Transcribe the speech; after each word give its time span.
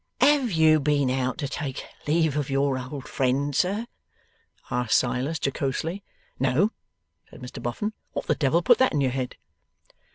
'Have 0.19 0.51
you 0.51 0.79
been 0.79 1.11
out 1.11 1.37
to 1.37 1.47
take 1.47 1.85
leave 2.07 2.35
of 2.35 2.49
your 2.49 2.79
old 2.79 3.07
friend, 3.07 3.55
sir?' 3.55 3.85
asked 4.71 4.97
Silas, 4.97 5.37
jocosely. 5.37 6.03
'No,' 6.39 6.71
said 7.29 7.39
Mr 7.39 7.61
Boffin. 7.61 7.93
'What 8.13 8.25
the 8.25 8.33
devil 8.33 8.63
put 8.63 8.79
that 8.79 8.93
in 8.93 9.01
your 9.01 9.11
head? 9.11 9.35